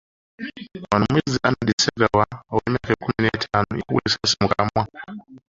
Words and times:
Wano 0.89 1.03
omuyizi 1.07 1.37
Arnold 1.47 1.69
Ssegawa, 1.77 2.25
ow’emyaka 2.53 2.91
kkumi 2.95 3.19
n'ettaano 3.21 3.71
yakubwa 3.79 4.03
essasi 4.07 4.35
mu 4.41 4.47
kamwa. 4.53 4.83